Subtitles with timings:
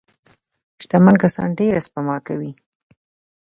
[0.81, 2.51] شتمن کسان ډېره سپما کوي.